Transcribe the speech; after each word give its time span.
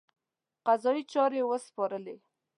قضایي 0.67 1.03
چارې 1.13 1.41
ورسپارلې. 1.49 2.15